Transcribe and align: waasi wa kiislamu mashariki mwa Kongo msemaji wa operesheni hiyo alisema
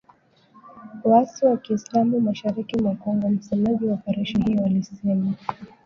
waasi 1.03 1.45
wa 1.45 1.57
kiislamu 1.57 2.21
mashariki 2.21 2.81
mwa 2.81 2.95
Kongo 2.95 3.29
msemaji 3.29 3.85
wa 3.85 3.93
operesheni 3.93 4.45
hiyo 4.45 4.65
alisema 4.65 5.33